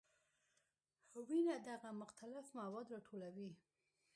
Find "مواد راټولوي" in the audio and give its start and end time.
2.59-3.51